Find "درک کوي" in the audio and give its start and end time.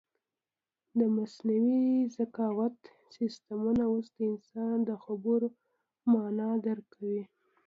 6.65-7.21